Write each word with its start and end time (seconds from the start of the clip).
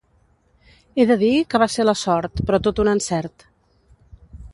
He 0.95 1.03
de 1.11 1.17
dir 1.23 1.33
que 1.51 1.61
va 1.63 1.67
ser 1.73 1.85
la 1.85 1.95
sort 2.03 2.41
però 2.47 2.61
tot 2.69 2.81
un 2.85 2.91
encert. 2.95 3.47